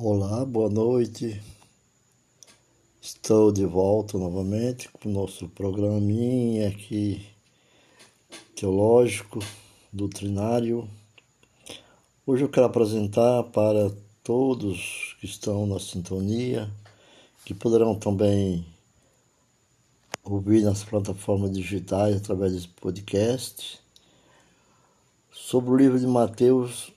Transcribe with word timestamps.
Olá, 0.00 0.44
boa 0.44 0.70
noite. 0.70 1.42
Estou 3.02 3.50
de 3.50 3.66
volta 3.66 4.16
novamente 4.16 4.88
com 4.90 5.08
o 5.08 5.12
nosso 5.12 5.48
programinha 5.48 6.68
aqui 6.68 7.26
teológico, 8.54 9.40
doutrinário. 9.92 10.88
Hoje 12.24 12.44
eu 12.44 12.48
quero 12.48 12.66
apresentar 12.66 13.42
para 13.42 13.90
todos 14.22 15.16
que 15.18 15.26
estão 15.26 15.66
na 15.66 15.80
sintonia, 15.80 16.70
que 17.44 17.52
poderão 17.52 17.98
também 17.98 18.64
ouvir 20.22 20.62
nas 20.62 20.84
plataformas 20.84 21.50
digitais 21.50 22.18
através 22.18 22.52
desse 22.52 22.68
podcast, 22.68 23.80
sobre 25.32 25.70
o 25.72 25.76
livro 25.76 25.98
de 25.98 26.06
Mateus 26.06 26.92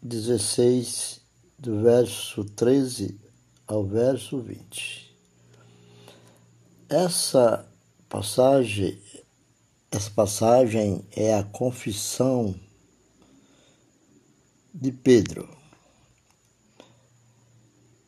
16, 0.00 1.21
do 1.62 1.80
verso 1.80 2.44
13 2.44 3.16
ao 3.68 3.84
verso 3.84 4.40
20. 4.40 5.16
Essa 6.88 7.64
passagem, 8.08 9.00
essa 9.88 10.10
passagem 10.10 11.06
é 11.12 11.34
a 11.34 11.44
confissão 11.44 12.52
de 14.74 14.90
Pedro. 14.90 15.48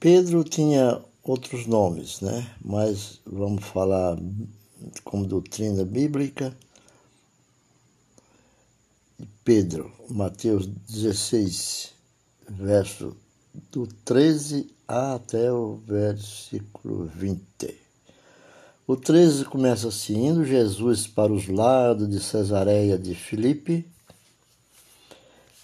Pedro 0.01 0.43
tinha 0.43 1.01
outros 1.23 1.65
nomes, 1.65 2.21
né? 2.21 2.53
Mas 2.61 3.21
vamos 3.25 3.65
falar 3.65 4.19
como 5.05 5.29
doutrina 5.29 5.85
bíblica. 5.85 6.55
Pedro, 9.45 9.93
Mateus 10.11 10.67
16, 10.67 11.93
verso 12.49 13.17
do 13.71 13.87
13 13.87 14.69
até 14.87 15.53
o 15.53 15.77
versículo 15.77 17.07
20. 17.07 17.45
O 18.87 18.97
13 18.97 19.45
começa 19.45 19.89
assim: 19.89 20.27
Indo 20.27 20.45
Jesus 20.45 21.07
para 21.07 21.33
os 21.33 21.47
lados 21.47 22.09
de 22.11 22.21
Cesareia 22.21 22.99
de 22.99 23.15
Filipe, 23.15 23.87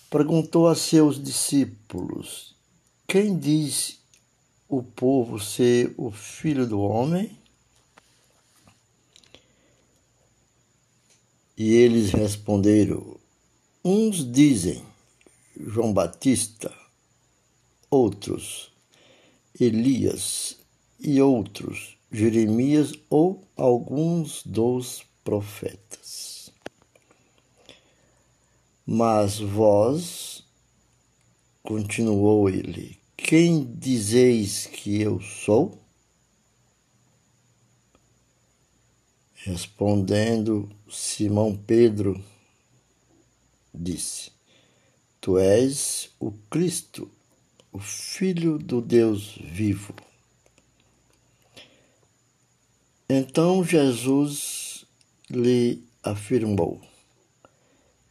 perguntou 0.08 0.68
a 0.68 0.76
seus 0.76 1.22
discípulos: 1.22 2.54
Quem 3.06 3.36
diz 3.36 3.98
o 4.68 4.82
povo 4.82 5.40
ser 5.40 5.92
o 5.96 6.12
filho 6.12 6.66
do 6.66 6.80
homem? 6.80 7.36
E 11.58 11.74
eles 11.74 12.12
responderam: 12.12 13.18
Uns 13.84 14.24
dizem 14.24 14.82
João 15.58 15.92
Batista, 15.92 16.79
outros 17.90 18.70
Elias 19.58 20.56
e 20.98 21.20
outros 21.20 21.98
Jeremias 22.12 22.92
ou 23.08 23.46
alguns 23.56 24.42
dos 24.44 25.04
profetas. 25.22 26.50
Mas 28.86 29.38
vós, 29.38 30.44
continuou 31.62 32.48
ele, 32.48 32.98
quem 33.16 33.64
dizeis 33.76 34.66
que 34.66 35.00
eu 35.00 35.20
sou? 35.20 35.78
Respondendo 39.34 40.68
Simão 40.90 41.56
Pedro, 41.56 42.22
disse: 43.72 44.32
Tu 45.20 45.38
és 45.38 46.10
o 46.18 46.32
Cristo, 46.50 47.10
o 47.72 47.78
Filho 47.78 48.58
do 48.58 48.80
Deus 48.80 49.38
vivo. 49.42 49.94
Então 53.08 53.64
Jesus 53.64 54.84
lhe 55.28 55.82
afirmou: 56.02 56.80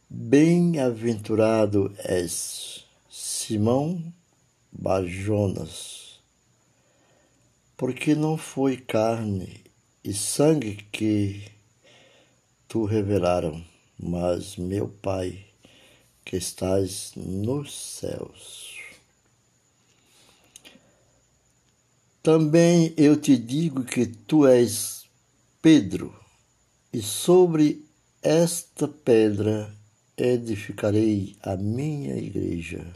Bem-aventurado 0.08 1.94
és, 1.98 2.84
Simão 3.08 4.12
Bajonas, 4.72 6.20
porque 7.76 8.14
não 8.14 8.36
foi 8.36 8.76
carne 8.76 9.64
e 10.02 10.14
sangue 10.14 10.76
que 10.90 11.50
tu 12.66 12.84
revelaram, 12.84 13.64
mas 13.98 14.56
meu 14.56 14.88
Pai 14.88 15.44
que 16.24 16.36
estás 16.36 17.12
nos 17.16 17.74
céus. 17.74 18.69
Também 22.22 22.92
eu 22.98 23.16
te 23.16 23.34
digo 23.34 23.82
que 23.82 24.04
tu 24.04 24.46
és 24.46 25.08
Pedro, 25.62 26.14
e 26.92 27.00
sobre 27.00 27.82
esta 28.22 28.86
pedra 28.86 29.74
edificarei 30.18 31.34
a 31.42 31.56
minha 31.56 32.14
igreja, 32.16 32.86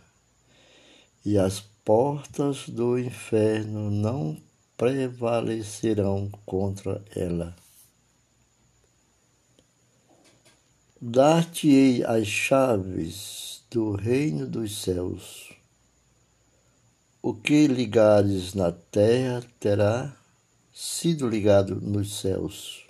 e 1.25 1.39
as 1.39 1.61
portas 1.83 2.69
do 2.69 2.99
inferno 2.99 3.91
não 3.91 4.37
prevalecerão 4.77 6.31
contra 6.45 7.03
ela. 7.17 7.57
Dar-te-ei 11.01 12.05
as 12.05 12.27
chaves 12.27 13.63
do 13.71 13.93
reino 13.93 14.47
dos 14.47 14.83
céus. 14.83 15.54
O 17.27 17.33
que 17.33 17.67
ligares 17.67 18.53
na 18.53 18.71
terra 18.71 19.43
terá 19.59 20.15
sido 20.75 21.27
ligado 21.27 21.81
nos 21.81 22.21
céus, 22.21 22.85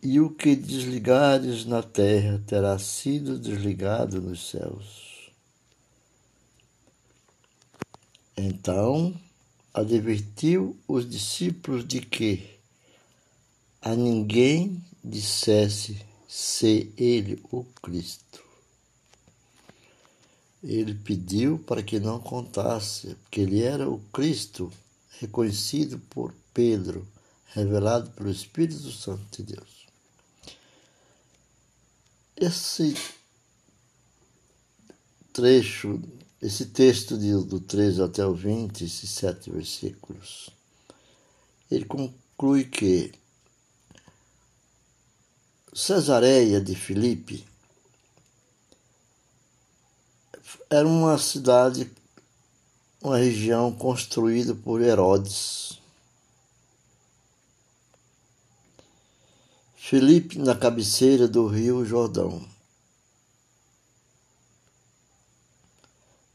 e 0.00 0.20
o 0.20 0.30
que 0.30 0.54
desligares 0.54 1.64
na 1.64 1.82
terra 1.82 2.40
terá 2.46 2.78
sido 2.78 3.40
desligado 3.40 4.22
nos 4.22 4.50
céus. 4.50 5.32
Então 8.36 9.12
advertiu 9.74 10.78
os 10.86 11.10
discípulos 11.10 11.84
de 11.84 12.02
que 12.02 12.56
a 13.82 13.96
ninguém 13.96 14.80
dissesse 15.02 16.00
ser 16.28 16.94
ele 16.96 17.42
o 17.50 17.64
Cristo 17.82 18.43
ele 20.64 20.94
pediu 20.94 21.58
para 21.58 21.82
que 21.82 22.00
não 22.00 22.18
contasse, 22.18 23.14
porque 23.16 23.42
ele 23.42 23.62
era 23.62 23.88
o 23.88 23.98
Cristo 24.12 24.72
reconhecido 25.20 25.98
por 26.08 26.34
Pedro, 26.54 27.06
revelado 27.46 28.10
pelo 28.12 28.30
Espírito 28.30 28.90
Santo 28.90 29.24
de 29.36 29.54
Deus. 29.54 29.86
Esse 32.34 32.96
trecho, 35.32 36.02
esse 36.40 36.66
texto 36.66 37.18
de, 37.18 37.32
do 37.44 37.60
13 37.60 38.02
até 38.02 38.24
o 38.24 38.34
20, 38.34 38.84
esses 38.84 39.10
sete 39.10 39.50
versículos, 39.50 40.48
ele 41.70 41.84
conclui 41.84 42.64
que 42.64 43.12
Cesareia 45.74 46.60
de 46.60 46.74
Filipe 46.74 47.44
era 50.74 50.88
uma 50.88 51.16
cidade, 51.18 51.88
uma 53.00 53.16
região 53.16 53.70
construída 53.70 54.56
por 54.56 54.82
Herodes. 54.82 55.78
Felipe 59.76 60.36
na 60.36 60.56
cabeceira 60.56 61.28
do 61.28 61.46
rio 61.46 61.84
Jordão. 61.84 62.44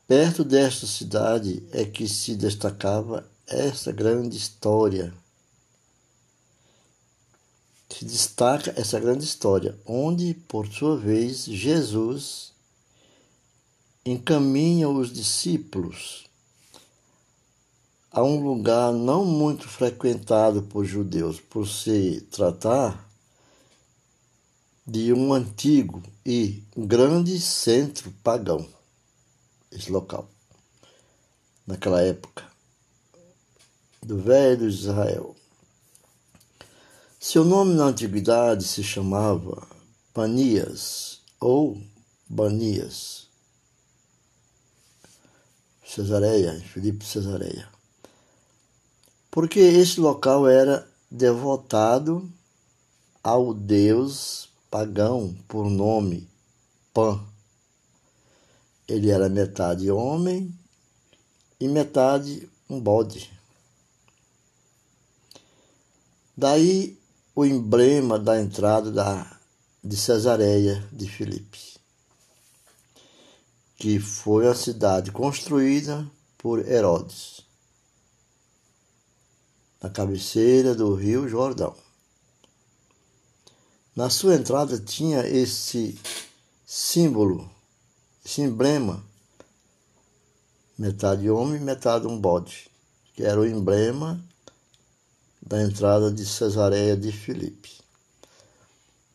Perto 0.07 0.45
desta 0.45 0.88
cidade 0.88 1.62
é 1.74 1.83
que 1.83 2.07
se 2.07 2.33
destacava 2.33 3.30
essa 3.45 3.92
grande 3.92 4.38
história. 4.38 5.13
Se 7.89 8.06
destaca 8.06 8.74
essa 8.77 8.97
grande 9.01 9.25
história, 9.25 9.77
onde, 9.85 10.33
por 10.33 10.65
sua 10.68 10.95
vez, 10.95 11.44
Jesus 11.44 12.53
encaminha 14.06 14.88
os 14.90 15.12
discípulos 15.12 16.25
a 18.12 18.24
um 18.24 18.42
lugar 18.42 18.92
não 18.92 19.24
muito 19.24 19.68
frequentado 19.68 20.63
por 20.63 20.84
judeus, 20.84 21.40
por 21.40 21.68
se 21.68 22.22
tratar 22.31 23.07
de 24.86 25.13
um 25.13 25.31
antigo 25.34 26.01
e 26.25 26.63
grande 26.75 27.40
centro 27.40 28.12
pagão, 28.24 28.68
esse 29.72 29.92
local, 29.92 30.28
naquela 31.68 32.02
época, 32.02 32.44
do 34.02 34.18
velho 34.18 34.68
Israel. 34.68 35.36
Seu 37.19 37.44
nome 37.44 37.75
na 37.75 37.84
antiguidade 37.84 38.63
se 38.63 38.81
chamava 38.81 39.68
Panias 40.13 41.22
ou 41.40 41.80
Banias 42.28 43.29
Cesareia, 45.89 46.53
em 46.53 46.62
Filipe 46.62 47.03
Cesareia. 47.03 47.68
Porque 49.31 49.59
esse 49.59 50.00
local 50.00 50.47
era 50.47 50.88
devotado 51.09 52.31
ao 53.24 53.56
deus 53.56 54.50
pagão 54.69 55.36
por 55.47 55.68
nome 55.68 56.30
Pan. 56.94 57.19
Ele 58.88 59.09
era 59.09 59.27
metade 59.30 59.89
homem 59.89 60.53
e 61.59 61.68
metade 61.68 62.47
um 62.69 62.80
bode. 62.80 63.31
Daí 66.38 67.00
o 67.35 67.44
emblema 67.44 68.19
da 68.19 68.39
entrada 68.39 68.92
da, 68.92 69.39
de 69.83 69.97
Cesareia 69.97 70.88
de 70.92 71.09
Filipe, 71.09 71.79
que 73.80 73.98
foi 73.98 74.46
a 74.46 74.54
cidade 74.54 75.10
construída 75.10 76.06
por 76.38 76.60
Herodes, 76.68 77.40
na 79.81 79.90
cabeceira 79.90 80.76
do 80.76 80.94
rio 80.94 81.30
Jordão. 81.30 81.74
Na 83.96 84.10
sua 84.10 84.36
entrada 84.36 84.78
tinha 84.78 85.26
esse 85.26 85.98
símbolo, 86.66 87.50
esse 88.24 88.42
emblema, 88.42 89.02
metade 90.78 91.30
homem, 91.30 91.62
metade 91.62 92.06
um 92.06 92.20
bode, 92.20 92.70
que 93.14 93.24
era 93.24 93.40
o 93.40 93.48
emblema 93.48 94.22
da 95.42 95.64
entrada 95.64 96.12
de 96.12 96.26
Cesareia 96.26 96.98
de 96.98 97.14
Filipe. 97.14 97.80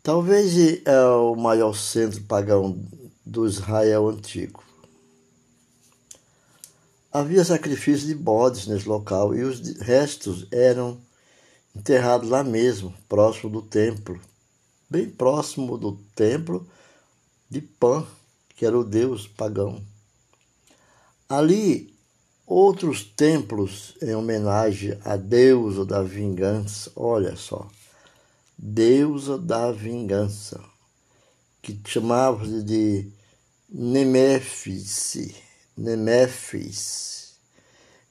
Talvez 0.03 0.83
é 0.87 1.05
o 1.05 1.35
maior 1.35 1.75
centro 1.75 2.23
pagão 2.23 2.83
do 3.25 3.47
Israel 3.47 4.09
antigo. 4.09 4.63
Havia 7.13 7.45
sacrifício 7.45 8.07
de 8.07 8.15
bodes 8.15 8.67
nesse 8.67 8.89
local 8.89 9.35
e 9.35 9.43
os 9.43 9.79
restos 9.79 10.47
eram 10.51 10.99
enterrados 11.75 12.29
lá 12.29 12.43
mesmo, 12.43 12.93
próximo 13.09 13.51
do 13.51 13.63
templo, 13.63 14.21
bem 14.91 15.09
próximo 15.09 15.79
do 15.79 15.93
templo 16.15 16.67
de 17.49 17.61
Pan, 17.61 18.07
que 18.57 18.67
era 18.67 18.79
o 18.79 18.85
deus 18.85 19.27
pagão. 19.27 19.81
Ali 21.29 21.95
outros 22.47 23.03
templos 23.05 23.95
em 24.03 24.15
homenagem 24.15 24.99
à 25.05 25.17
deusa 25.17 25.85
da 25.85 26.03
vingança. 26.03 26.91
Olha 26.95 27.37
só, 27.37 27.69
deusa 28.59 29.39
da 29.39 29.73
vingança, 29.73 30.61
que 31.65 31.81
chamava 31.87 32.47
de 32.47 33.09
Neméfis, 33.71 35.35
Neméfis. 35.75 37.37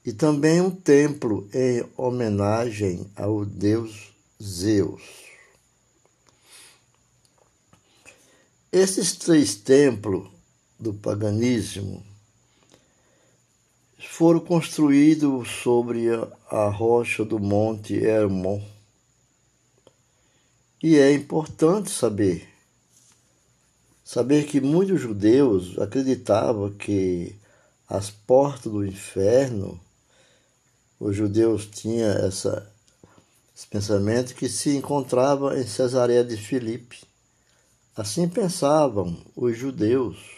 E 0.04 0.12
também 0.12 0.60
um 0.60 0.70
templo 0.70 1.48
em 1.54 1.86
homenagem 1.96 3.08
ao 3.14 3.44
deus 3.44 4.12
Zeus. 4.42 5.02
Esses 8.72 9.12
três 9.12 9.54
templos 9.54 10.28
do 10.78 10.92
paganismo 10.92 12.04
foram 14.10 14.40
construídos 14.40 15.48
sobre 15.62 16.08
a 16.50 16.68
rocha 16.68 17.24
do 17.24 17.38
Monte 17.38 17.94
Hermon. 17.94 18.60
E 20.82 20.98
é 20.98 21.12
importante 21.12 21.88
saber, 21.90 22.53
saber 24.04 24.44
que 24.46 24.60
muitos 24.60 25.00
judeus 25.00 25.78
acreditavam 25.78 26.70
que 26.70 27.34
as 27.88 28.10
portas 28.10 28.70
do 28.70 28.86
inferno, 28.86 29.80
os 31.00 31.16
judeus 31.16 31.66
tinham 31.66 32.10
essa, 32.10 32.70
esse 33.56 33.66
pensamento 33.66 34.34
que 34.34 34.48
se 34.48 34.76
encontrava 34.76 35.58
em 35.58 35.66
Cesareia 35.66 36.22
de 36.22 36.36
Filipe. 36.36 37.02
Assim 37.96 38.28
pensavam 38.28 39.16
os 39.34 39.56
judeus. 39.56 40.34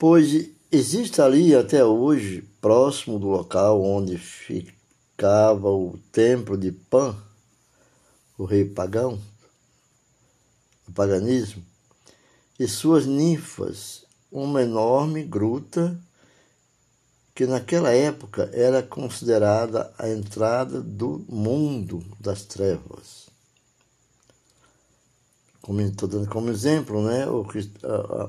pois 0.00 0.48
existe 0.72 1.20
ali 1.20 1.54
até 1.54 1.84
hoje, 1.84 2.42
próximo 2.58 3.18
do 3.18 3.26
local 3.26 3.84
onde 3.84 4.16
ficava 4.16 5.68
o 5.68 5.98
templo 6.10 6.56
de 6.56 6.72
Pan, 6.72 7.14
o 8.38 8.46
rei 8.46 8.64
pagão, 8.64 9.20
o 10.90 10.92
paganismo, 10.92 11.62
e 12.58 12.68
suas 12.68 13.06
ninfas, 13.06 14.04
uma 14.30 14.62
enorme 14.62 15.22
gruta 15.22 15.98
que 17.34 17.46
naquela 17.46 17.90
época 17.90 18.50
era 18.52 18.82
considerada 18.82 19.92
a 19.98 20.08
entrada 20.08 20.80
do 20.80 21.24
mundo 21.28 22.04
das 22.18 22.44
trevas. 22.44 23.30
Como 25.62 25.80
estou 25.80 26.08
dando 26.08 26.28
como 26.28 26.50
exemplo, 26.50 27.02
né, 27.02 27.26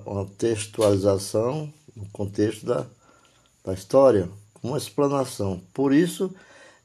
uma 0.05 0.25
textualização 0.37 1.73
no 1.95 2.05
contexto 2.09 2.65
da, 2.65 2.85
da 3.65 3.73
história, 3.73 4.29
uma 4.63 4.77
explanação. 4.77 5.61
Por 5.73 5.93
isso, 5.93 6.33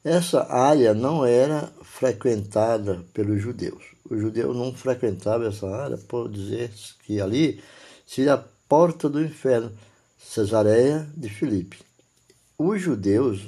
essa 0.07 0.51
área 0.51 0.93
não 0.93 1.25
era 1.25 1.71
frequentada 1.81 3.03
pelos 3.13 3.41
judeus. 3.41 3.83
Os 4.09 4.19
judeus 4.21 4.55
não 4.55 4.73
frequentavam 4.73 5.47
essa 5.47 5.67
área 5.67 5.97
por 5.97 6.29
dizer 6.29 6.71
que 7.03 7.19
ali 7.19 7.61
seria 8.05 8.35
a 8.35 8.43
porta 8.67 9.09
do 9.09 9.23
inferno, 9.23 9.71
Cesareia 10.17 11.07
de 11.15 11.29
Filipe. 11.29 11.79
Os 12.57 12.81
judeus 12.81 13.41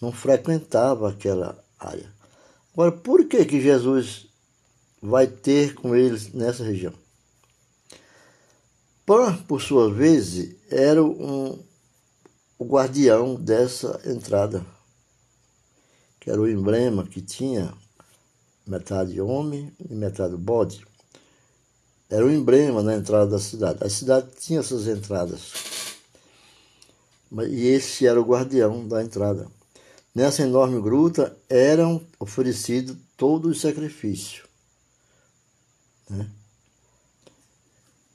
não 0.00 0.12
frequentavam 0.12 1.08
aquela 1.08 1.58
área. 1.78 2.10
Agora, 2.72 2.92
por 2.92 3.26
que, 3.26 3.44
que 3.44 3.60
Jesus 3.60 4.28
vai 5.00 5.26
ter 5.26 5.74
com 5.74 5.94
eles 5.94 6.32
nessa 6.32 6.64
região. 6.64 6.92
Pan, 9.06 9.36
por 9.44 9.62
sua 9.62 9.92
vez, 9.92 10.54
era 10.70 11.02
um, 11.02 11.58
o 12.58 12.64
guardião 12.64 13.36
dessa 13.36 14.00
entrada, 14.04 14.64
que 16.28 16.32
era 16.32 16.42
o 16.42 16.46
emblema 16.46 17.06
que 17.06 17.22
tinha 17.22 17.72
metade 18.66 19.18
homem 19.18 19.72
e 19.88 19.94
metade 19.94 20.36
bode. 20.36 20.86
Era 22.10 22.26
o 22.26 22.30
emblema 22.30 22.82
na 22.82 22.94
entrada 22.94 23.30
da 23.30 23.38
cidade. 23.38 23.82
A 23.82 23.88
cidade 23.88 24.28
tinha 24.38 24.60
essas 24.60 24.86
entradas. 24.86 25.52
E 27.32 27.68
esse 27.68 28.06
era 28.06 28.20
o 28.20 28.24
guardião 28.24 28.86
da 28.86 29.02
entrada. 29.02 29.48
Nessa 30.14 30.42
enorme 30.42 30.78
gruta 30.82 31.34
eram 31.48 32.06
oferecidos 32.20 32.94
todos 33.16 33.52
os 33.52 33.60
sacrifícios 33.62 34.42
né? 36.10 36.30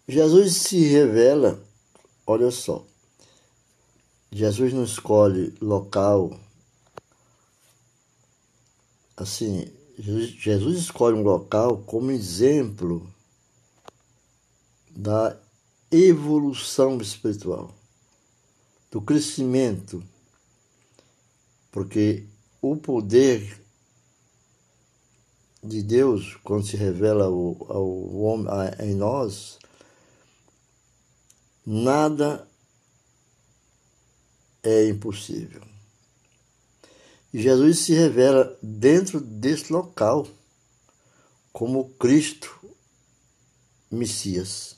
Jesus 0.08 0.58
se 0.58 0.84
revela, 0.86 1.63
olha 2.27 2.51
só, 2.51 2.86
Jesus 4.32 4.74
não 4.74 4.84
escolhe 4.84 5.53
local, 5.62 6.38
assim, 9.15 9.67
Jesus 9.98 10.79
escolhe 10.79 11.15
um 11.15 11.24
local 11.24 11.77
como 11.84 12.12
exemplo 12.12 13.08
da 14.89 15.38
evolução 15.91 16.98
espiritual, 17.00 17.74
do 18.91 19.01
crescimento, 19.01 20.03
porque 21.72 22.25
o 22.62 22.75
poder 22.75 23.62
de 25.63 25.82
Deus, 25.82 26.36
quando 26.43 26.65
se 26.65 26.75
revela 26.75 27.25
ao, 27.25 27.72
ao 27.72 28.15
homem, 28.17 28.48
a, 28.50 28.86
em 28.86 28.96
nós, 28.96 29.58
nada 31.65 32.48
é 34.62 34.88
impossível. 34.88 35.73
Jesus 37.33 37.79
se 37.79 37.93
revela 37.93 38.55
dentro 38.61 39.19
desse 39.19 39.73
local 39.73 40.27
como 41.51 41.89
Cristo 41.95 42.53
Messias. 43.89 44.75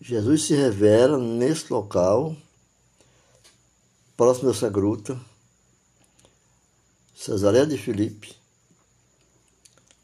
Jesus 0.00 0.44
se 0.44 0.54
revela 0.54 1.18
nesse 1.18 1.72
local, 1.72 2.36
próximo 4.16 4.52
dessa 4.52 4.70
gruta, 4.70 5.20
Cesareia 7.16 7.66
de 7.66 7.76
Filipe, 7.76 8.36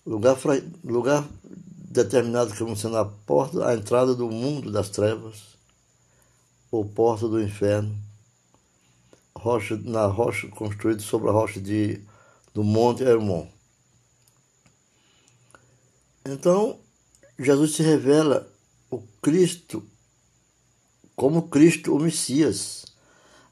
lugar, 0.05 0.37
lugar 0.83 1.29
determinado 1.45 2.57
como 2.57 2.77
sendo 2.77 2.97
a 2.97 3.05
porta, 3.05 3.69
a 3.69 3.75
entrada 3.75 4.15
do 4.15 4.29
mundo 4.29 4.73
das 4.73 4.89
trevas, 4.89 5.53
ou 6.71 6.85
porta 6.85 7.29
do 7.29 7.41
inferno, 7.41 7.97
rocha, 9.43 9.77
na 9.77 10.07
rocha 10.07 10.47
construída 10.49 11.03
sobre 11.03 11.29
a 11.29 11.33
rocha 11.33 11.61
de, 11.61 12.01
do 12.55 12.63
Monte 12.63 13.03
Hermon. 13.03 13.49
Então, 16.25 16.79
Jesus 17.37 17.75
se 17.75 17.83
revela 17.83 18.49
o 18.89 19.03
Cristo 19.21 19.85
como 21.17 21.49
Cristo 21.49 21.95
o 21.95 22.01
Messias, 22.01 22.85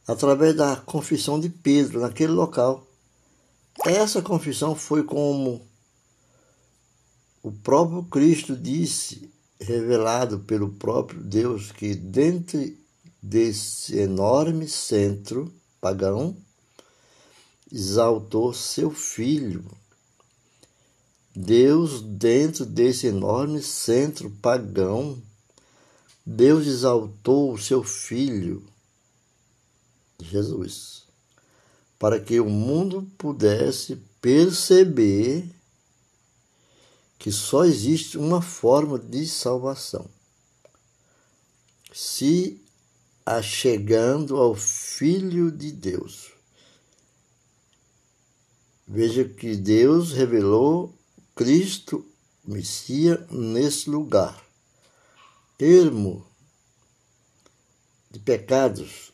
através 0.07 0.55
da 0.57 0.77
confissão 0.77 1.39
de 1.39 1.49
Pedro 1.49 2.01
naquele 2.01 2.33
local. 2.33 2.87
Essa 3.85 4.23
confissão 4.23 4.75
foi 4.75 5.03
como 5.03 5.69
o 7.43 7.51
próprio 7.51 8.05
Cristo 8.05 8.57
disse, 8.57 9.31
revelado 9.61 10.41
pelo 10.41 10.71
próprio 10.71 11.21
Deus, 11.21 11.73
que 11.73 11.95
dentro 11.95 12.61
desse 13.23 13.99
enorme 13.99 14.69
centro 14.69 15.53
pagão, 15.81 16.37
exaltou 17.73 18.53
seu 18.53 18.91
filho. 18.91 19.65
Deus, 21.35 22.03
dentro 22.03 22.67
desse 22.67 23.07
enorme 23.07 23.63
centro 23.63 24.31
pagão, 24.43 25.21
Deus 26.27 26.67
exaltou 26.67 27.53
o 27.53 27.59
seu 27.59 27.83
filho, 27.83 28.63
Jesus, 30.21 31.05
para 31.99 32.21
que 32.21 32.41
o 32.41 32.49
mundo 32.49 33.09
pudesse 33.17 33.97
perceber 34.21 35.49
que 37.19 37.31
só 37.31 37.65
existe 37.65 38.19
uma 38.19 38.43
forma 38.43 38.99
de 38.99 39.27
salvação. 39.27 40.07
Se 41.93 42.61
achegando 43.37 44.37
ao 44.37 44.57
Filho 44.57 45.53
de 45.53 45.71
Deus. 45.71 46.33
Veja 48.89 49.25
que 49.25 49.55
Deus 49.55 50.13
revelou 50.13 50.93
Cristo, 51.35 52.05
Messias, 52.45 53.21
nesse 53.31 53.89
lugar. 53.89 54.45
Ermo 55.61 56.27
de 58.11 58.19
pecados, 58.19 59.13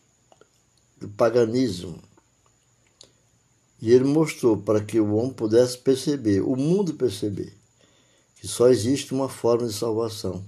do 0.96 1.08
paganismo. 1.10 2.02
E 3.82 3.92
ele 3.92 4.04
mostrou 4.04 4.56
para 4.56 4.82
que 4.82 4.98
o 4.98 5.14
homem 5.14 5.34
pudesse 5.34 5.76
perceber, 5.76 6.40
o 6.40 6.56
mundo 6.56 6.94
perceber, 6.94 7.52
que 8.36 8.48
só 8.48 8.68
existe 8.68 9.12
uma 9.12 9.28
forma 9.28 9.66
de 9.66 9.74
salvação. 9.74 10.42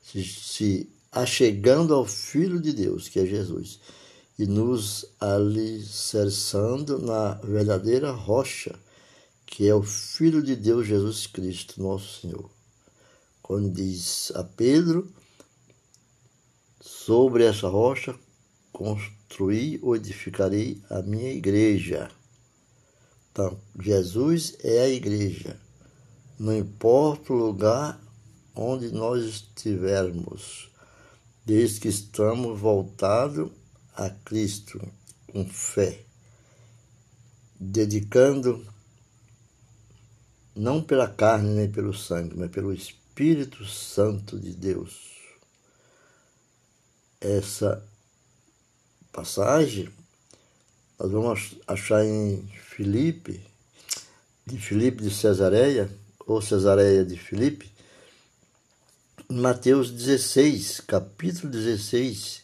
Se, 0.00 0.24
se 0.24 0.99
achegando 1.10 1.94
ao 1.94 2.06
Filho 2.06 2.60
de 2.60 2.72
Deus, 2.72 3.08
que 3.08 3.18
é 3.18 3.26
Jesus, 3.26 3.80
e 4.38 4.46
nos 4.46 5.06
alicerçando 5.20 6.98
na 6.98 7.34
verdadeira 7.34 8.10
rocha, 8.10 8.78
que 9.44 9.68
é 9.68 9.74
o 9.74 9.82
Filho 9.82 10.42
de 10.42 10.54
Deus 10.54 10.86
Jesus 10.86 11.26
Cristo, 11.26 11.82
nosso 11.82 12.20
Senhor. 12.20 12.50
Quando 13.42 13.70
diz 13.70 14.32
a 14.34 14.44
Pedro, 14.44 15.12
sobre 16.80 17.44
essa 17.44 17.68
rocha 17.68 18.14
construí 18.72 19.78
ou 19.82 19.94
edificarei 19.94 20.80
a 20.88 21.02
minha 21.02 21.32
igreja. 21.32 22.10
Então, 23.30 23.60
Jesus 23.78 24.56
é 24.60 24.80
a 24.80 24.88
igreja. 24.88 25.60
Não 26.38 26.56
importa 26.56 27.32
o 27.32 27.36
lugar 27.36 28.00
onde 28.54 28.90
nós 28.90 29.24
estivermos, 29.24 30.69
desde 31.50 31.80
que 31.80 31.88
estamos 31.88 32.60
voltados 32.60 33.50
a 33.96 34.08
Cristo 34.08 34.80
com 35.32 35.44
fé, 35.44 36.00
dedicando 37.58 38.64
não 40.54 40.80
pela 40.80 41.08
carne 41.08 41.52
nem 41.52 41.68
pelo 41.68 41.92
sangue, 41.92 42.36
mas 42.36 42.52
pelo 42.52 42.72
Espírito 42.72 43.66
Santo 43.66 44.38
de 44.38 44.52
Deus. 44.52 45.10
Essa 47.20 47.84
passagem 49.10 49.88
nós 51.00 51.10
vamos 51.10 51.56
achar 51.66 52.04
em 52.04 52.48
Filipe, 52.62 53.44
de 54.46 54.56
Filipe 54.56 55.02
de 55.02 55.10
Cesareia, 55.12 55.90
ou 56.24 56.40
Cesareia 56.40 57.04
de 57.04 57.18
Filipe, 57.18 57.68
Mateus 59.32 59.92
16, 59.92 60.80
capítulo 60.80 61.52
16, 61.52 62.42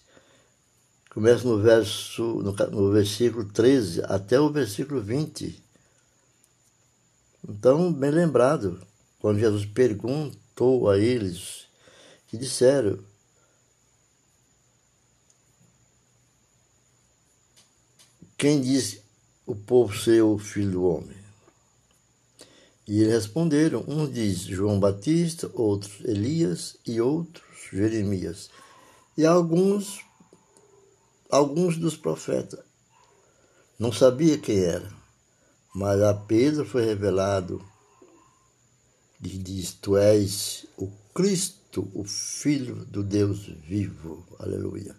começa 1.10 1.42
no 1.42 1.60
verso 1.60 2.22
no, 2.22 2.52
no 2.52 2.92
versículo 2.92 3.44
13 3.44 4.02
até 4.04 4.38
o 4.38 4.52
versículo 4.52 5.02
20. 5.02 5.60
Então, 7.48 7.92
bem 7.92 8.12
lembrado, 8.12 8.80
quando 9.18 9.40
Jesus 9.40 9.66
perguntou 9.66 10.88
a 10.88 10.96
eles, 10.96 11.66
que 12.28 12.36
disseram, 12.36 13.00
quem 18.38 18.60
diz 18.60 19.02
o 19.44 19.56
povo 19.56 19.92
ser 19.92 20.22
o 20.22 20.38
filho 20.38 20.70
do 20.70 20.84
homem? 20.84 21.15
E 22.86 23.00
eles 23.00 23.12
responderam: 23.12 23.84
um 23.88 24.08
diz 24.08 24.40
João 24.40 24.78
Batista, 24.78 25.50
outros 25.54 26.04
Elias 26.04 26.76
e 26.86 27.00
outros 27.00 27.44
Jeremias. 27.72 28.48
E 29.16 29.26
alguns 29.26 30.04
alguns 31.28 31.76
dos 31.76 31.96
profetas 31.96 32.60
não 33.78 33.92
sabia 33.92 34.38
quem 34.38 34.60
era, 34.60 34.88
mas 35.74 36.00
a 36.00 36.14
Pedro 36.14 36.64
foi 36.64 36.84
revelado 36.84 37.62
e 39.22 39.28
diz: 39.28 39.72
Tu 39.72 39.96
és 39.96 40.66
o 40.76 40.88
Cristo, 41.12 41.90
o 41.92 42.04
Filho 42.04 42.84
do 42.86 43.02
Deus 43.02 43.46
vivo. 43.68 44.24
Aleluia. 44.38 44.94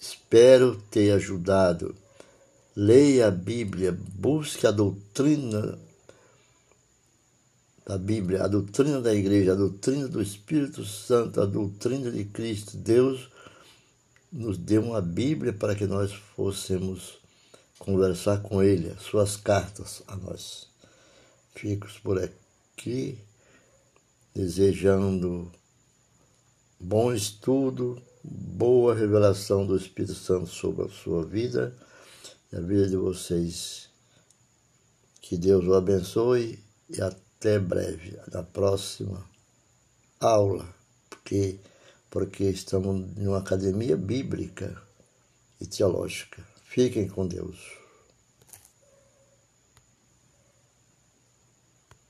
Espero 0.00 0.76
ter 0.90 1.12
ajudado. 1.12 1.94
Leia 2.74 3.28
a 3.28 3.30
Bíblia, 3.30 3.92
busque 3.92 4.66
a 4.66 4.70
doutrina 4.70 5.78
da 7.92 7.98
Bíblia, 7.98 8.44
a 8.44 8.48
doutrina 8.48 9.02
da 9.02 9.14
igreja, 9.14 9.52
a 9.52 9.54
doutrina 9.54 10.08
do 10.08 10.22
Espírito 10.22 10.82
Santo, 10.82 11.42
a 11.42 11.44
doutrina 11.44 12.10
de 12.10 12.24
Cristo. 12.24 12.74
Deus 12.78 13.28
nos 14.32 14.56
deu 14.56 14.82
uma 14.82 15.02
Bíblia 15.02 15.52
para 15.52 15.74
que 15.74 15.86
nós 15.86 16.10
fôssemos 16.34 17.18
conversar 17.78 18.40
com 18.40 18.62
Ele, 18.62 18.96
suas 18.98 19.36
cartas 19.36 20.02
a 20.06 20.16
nós. 20.16 20.68
Fico 21.54 21.86
por 22.02 22.18
aqui 22.18 23.18
desejando 24.34 25.52
bom 26.80 27.12
estudo, 27.12 28.00
boa 28.24 28.94
revelação 28.94 29.66
do 29.66 29.76
Espírito 29.76 30.14
Santo 30.14 30.46
sobre 30.46 30.86
a 30.86 30.88
sua 30.88 31.26
vida 31.26 31.76
e 32.50 32.56
a 32.56 32.60
vida 32.60 32.88
de 32.88 32.96
vocês. 32.96 33.90
Que 35.20 35.36
Deus 35.36 35.66
o 35.66 35.74
abençoe 35.74 36.58
e 36.88 36.98
até 37.02 37.31
até 37.42 37.58
breve, 37.58 38.16
na 38.32 38.44
próxima 38.44 39.20
aula, 40.20 40.64
porque, 41.10 41.58
porque 42.08 42.44
estamos 42.44 43.04
em 43.18 43.26
uma 43.26 43.38
academia 43.38 43.96
bíblica 43.96 44.80
e 45.60 45.66
teológica. 45.66 46.40
Fiquem 46.64 47.08
com 47.08 47.26
Deus. 47.26 47.81